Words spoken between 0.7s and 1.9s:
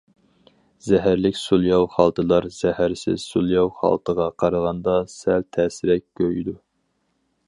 زەھەرلىك سولياۋ